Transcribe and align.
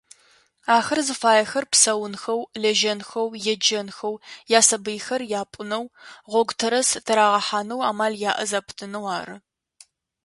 Ахэр 0.77 0.99
зыфаехэр 1.07 1.65
псэунхэу, 1.71 2.41
лэжьэнхэу, 2.61 3.27
еджэнхэу, 3.53 4.15
ясабыйхэр 4.59 5.21
апӏунэу, 5.41 5.85
гъогу 6.31 6.55
тэрэз 6.59 6.89
тырагъэхьанэу 7.05 7.81
амал 7.89 8.13
яӏэ 8.29 8.43
зэпытынэу 8.49 9.05
ары. 9.17 9.35